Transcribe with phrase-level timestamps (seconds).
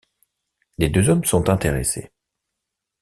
[0.79, 2.11] Les deux hommes sont intéressés.